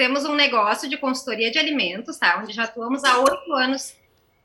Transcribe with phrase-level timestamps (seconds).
[0.00, 2.40] temos um negócio de consultoria de alimentos, tá?
[2.42, 3.94] Onde já atuamos há oito anos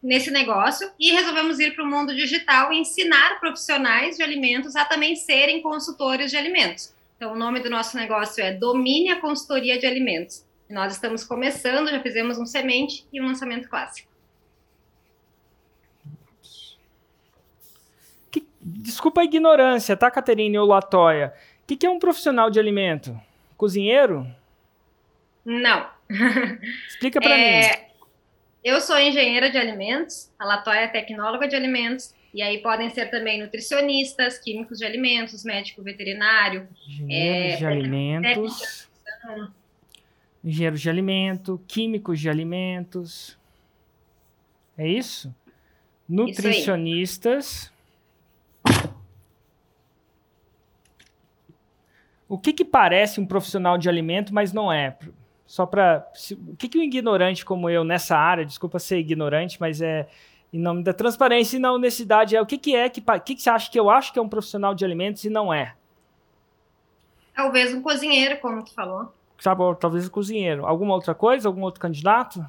[0.03, 4.83] nesse negócio e resolvemos ir para o mundo digital e ensinar profissionais de alimentos a
[4.83, 6.93] também serem consultores de alimentos.
[7.15, 10.45] Então, o nome do nosso negócio é Domine a Consultoria de Alimentos.
[10.69, 14.11] nós estamos começando, já fizemos um semente e um lançamento clássico.
[18.29, 21.33] Que, desculpa a ignorância, tá, Caterine ou Latoya?
[21.63, 23.17] O que, que é um profissional de alimento?
[23.55, 24.27] Cozinheiro?
[25.45, 25.87] Não.
[26.87, 27.85] Explica para é, mim.
[28.63, 33.11] Eu sou engenheira de alimentos, a Latoya é tecnóloga de alimentos, e aí podem ser
[33.11, 36.67] também nutricionistas, químicos de alimentos, médico veterinário.
[36.87, 38.89] Engenheiros é, de alimentos.
[40.43, 43.37] Engenheiros de alimento, químicos de alimentos.
[44.77, 45.33] É isso?
[46.09, 47.71] Nutricionistas.
[48.69, 48.95] Isso
[52.27, 54.97] o que, que parece um profissional de alimento, mas não é?
[55.45, 56.05] Só para.
[56.49, 60.07] O que, que um ignorante como eu nessa área, desculpa ser ignorante, mas é
[60.51, 63.41] em nome da transparência e na honestidade, é o que, que é que, que, que
[63.41, 65.75] você acha que eu acho que é um profissional de alimentos e não é?
[67.35, 69.13] Talvez um cozinheiro, como tu falou.
[69.37, 70.65] Sabe, talvez um cozinheiro.
[70.65, 71.49] Alguma outra coisa?
[71.49, 72.47] Algum outro candidato?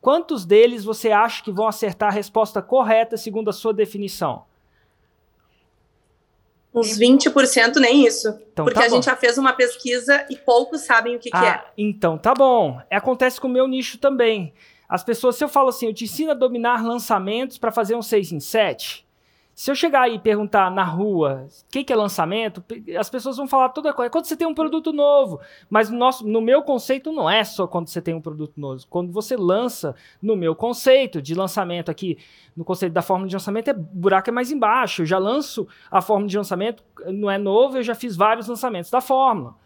[0.00, 4.44] quantos deles você acha que vão acertar a resposta correta segundo a sua definição?
[6.72, 8.28] Uns 20% nem isso.
[8.50, 11.40] Então, porque tá a gente já fez uma pesquisa e poucos sabem o que, ah,
[11.40, 11.64] que é.
[11.76, 12.80] Então, tá bom.
[12.90, 14.54] Acontece com o meu nicho também.
[14.88, 18.00] As pessoas, se eu falo assim, eu te ensino a dominar lançamentos para fazer um
[18.00, 19.06] 6 em 7,
[19.58, 22.62] se eu chegar e perguntar na rua o que, que, é lançamento,
[22.96, 24.06] as pessoas vão falar toda coisa.
[24.06, 25.40] É quando você tem um produto novo.
[25.68, 28.86] Mas no, nosso, no meu conceito não é só quando você tem um produto novo.
[28.88, 32.18] Quando você lança, no meu conceito de lançamento aqui,
[32.56, 35.02] no conceito da fórmula de lançamento, é buraco é mais embaixo.
[35.02, 38.92] Eu já lanço a fórmula de lançamento, não é novo, eu já fiz vários lançamentos
[38.92, 39.56] da fórmula.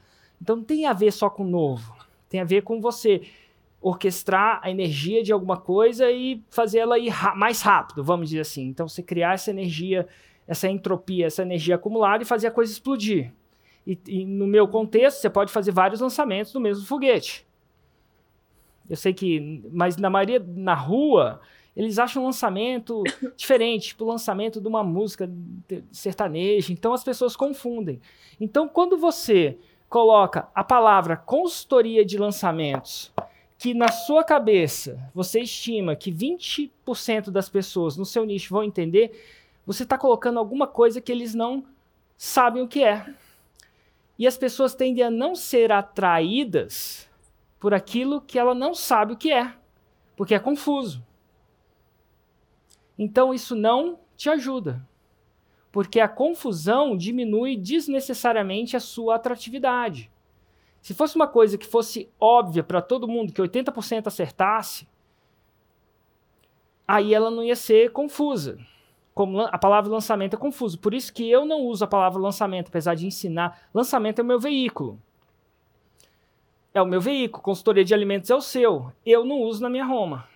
[0.41, 1.95] Então não tem a ver só com novo.
[2.31, 3.21] Tem a ver com você
[3.83, 8.69] orquestrar a energia de alguma coisa e fazer ela ir mais rápido, vamos dizer assim.
[8.69, 10.07] Então, você criar essa energia,
[10.47, 13.33] essa entropia, essa energia acumulada e fazer a coisa explodir.
[13.85, 17.45] E, e, no meu contexto, você pode fazer vários lançamentos do mesmo foguete.
[18.89, 21.41] Eu sei que, mas na maioria, na rua,
[21.77, 23.03] eles acham um lançamento
[23.37, 25.29] diferente, tipo o lançamento de uma música
[25.91, 26.73] sertaneja.
[26.73, 28.01] Então as pessoas confundem.
[28.41, 33.13] Então, quando você coloca a palavra consultoria de lançamentos
[33.63, 39.25] que na sua cabeça você estima que 20% das pessoas no seu nicho vão entender,
[39.65, 41.65] você está colocando alguma coisa que eles não
[42.17, 43.15] sabem o que é.
[44.19, 47.09] E as pessoas tendem a não ser atraídas
[47.61, 49.55] por aquilo que ela não sabe o que é,
[50.17, 51.01] porque é confuso.
[52.99, 54.85] Então isso não te ajuda,
[55.71, 60.11] porque a confusão diminui desnecessariamente a sua atratividade.
[60.83, 64.89] Se fosse uma coisa que fosse óbvia para todo mundo, que 80% acertasse,
[66.87, 68.59] aí ela não ia ser confusa.
[69.15, 70.79] Como a palavra lançamento é confuso.
[70.79, 73.69] Por isso que eu não uso a palavra lançamento, apesar de ensinar.
[73.73, 74.99] Lançamento é o meu veículo.
[76.75, 78.93] é o meu veículo, consultoria de alimentos é o seu.
[79.05, 80.27] Eu não uso na minha Roma.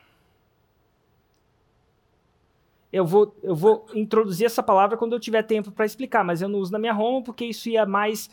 [2.92, 6.48] Eu vou, eu vou introduzir essa palavra quando eu tiver tempo para explicar, mas eu
[6.48, 8.30] não uso na minha Roma porque isso ia mais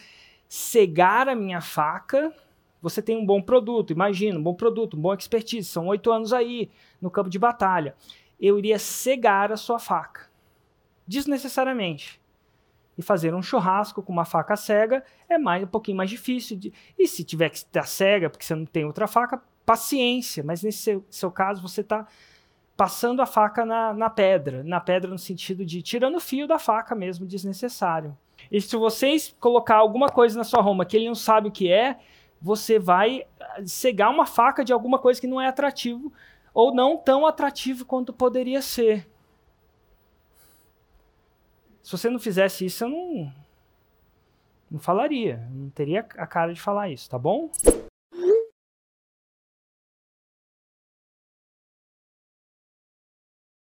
[0.54, 2.32] cegar a minha faca.
[2.80, 6.32] Você tem um bom produto, imagina, um bom produto, um bom expertise, são oito anos
[6.32, 6.70] aí
[7.02, 7.96] no campo de batalha.
[8.40, 10.30] Eu iria cegar a sua faca,
[11.08, 12.22] desnecessariamente
[12.96, 16.56] e fazer um churrasco com uma faca cega é mais um pouquinho mais difícil.
[16.56, 16.72] De...
[17.00, 20.44] E se tiver que estar cega porque você não tem outra faca, paciência.
[20.44, 22.06] Mas nesse seu, seu caso você está
[22.78, 26.60] passando a faca na, na pedra, na pedra no sentido de tirando o fio da
[26.60, 28.16] faca mesmo, desnecessário.
[28.54, 31.72] E se vocês colocar alguma coisa na sua Roma que ele não sabe o que
[31.72, 31.98] é,
[32.40, 36.14] você vai ah, cegar uma faca de alguma coisa que não é atrativo
[36.54, 39.10] ou não tão atrativo quanto poderia ser.
[41.82, 43.34] Se você não fizesse isso, eu não,
[44.70, 45.50] não falaria.
[45.52, 47.50] Não teria a cara de falar isso, tá bom?